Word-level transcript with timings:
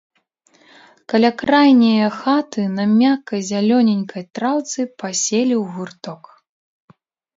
Каля 1.11 1.29
крайняе 1.41 2.07
хаты, 2.21 2.61
на 2.77 2.83
мяккай 2.95 3.39
зялёненькай 3.53 4.23
траўцы, 4.39 4.81
паселі 5.05 5.55
ў 5.61 5.63
гурток. 5.77 6.23